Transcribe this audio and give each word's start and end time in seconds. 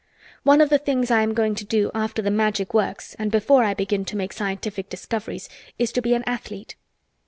"One 0.41 0.61
of 0.61 0.71
the 0.71 0.79
things 0.79 1.11
I 1.11 1.21
am 1.21 1.35
going 1.35 1.53
to 1.53 1.63
do, 1.63 1.91
after 1.93 2.23
the 2.23 2.31
Magic 2.31 2.73
works 2.73 3.13
and 3.19 3.29
before 3.29 3.63
I 3.63 3.75
begin 3.75 4.03
to 4.05 4.17
make 4.17 4.33
scientific 4.33 4.89
discoveries, 4.89 5.47
is 5.77 5.91
to 5.91 6.01
be 6.01 6.15
an 6.15 6.23
athlete." 6.25 6.75